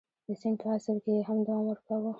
د 0.27 0.29
سید 0.41 0.55
په 0.61 0.67
عصر 0.75 0.95
کې 1.03 1.11
یې 1.17 1.21
هم 1.27 1.37
دوام 1.45 1.63
ورکاوه. 1.67 2.09